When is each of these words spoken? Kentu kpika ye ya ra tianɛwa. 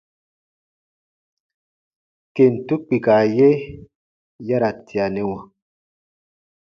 Kentu 2.35 2.75
kpika 2.83 3.15
ye 3.37 3.49
ya 4.47 4.57
ra 4.61 4.69
tianɛwa. 4.85 5.39